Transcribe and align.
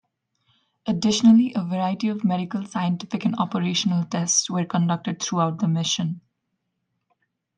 Additionally, 0.87 1.53
a 1.53 1.63
variety 1.63 2.07
of 2.09 2.23
medical, 2.23 2.65
scientific 2.65 3.23
and 3.23 3.35
operational 3.35 4.03
tests 4.03 4.49
were 4.49 4.65
conducted 4.65 5.21
throughout 5.21 5.59
the 5.59 5.67
mission. 5.67 6.21